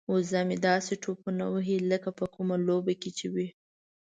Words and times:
وزه 0.13 0.39
مې 0.47 0.57
داسې 0.67 0.93
ټوپونه 1.03 1.43
وهي 1.53 1.77
لکه 1.91 2.09
په 2.19 2.25
کومه 2.35 2.55
لوبه 2.67 2.93
کې 3.01 3.09
چې 3.17 3.27
وي. 3.33 3.47